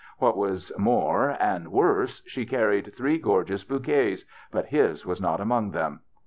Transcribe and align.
What 0.17 0.35
was 0.35 0.71
more 0.79 1.37
and 1.39 1.71
worse, 1.71 2.23
she 2.25 2.43
carried 2.43 2.95
three 2.97 3.19
gorgeous 3.19 3.63
bouquets, 3.63 4.25
but 4.51 4.65
his 4.69 5.05
was 5.05 5.21
not 5.21 5.39
among 5.39 5.69
them. 5.73 5.99